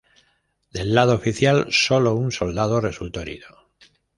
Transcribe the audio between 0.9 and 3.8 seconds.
lado oficial solo un soldado resultó herido.